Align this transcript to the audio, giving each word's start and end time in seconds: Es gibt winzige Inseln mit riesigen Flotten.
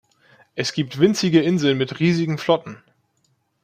Es 0.55 0.73
gibt 0.73 0.99
winzige 0.99 1.43
Inseln 1.43 1.77
mit 1.77 1.99
riesigen 1.99 2.39
Flotten. 2.39 2.81